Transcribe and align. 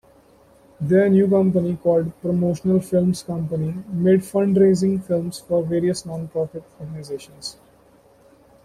Their 0.79 1.09
new 1.09 1.29
company, 1.29 1.75
called 1.77 2.19
Promotional 2.23 2.79
Films 2.79 3.21
Company, 3.21 3.71
made 3.89 4.21
fundraising 4.21 5.03
films 5.03 5.37
for 5.41 5.61
various 5.63 6.07
non-profit 6.07 6.63
organizations. 6.79 7.57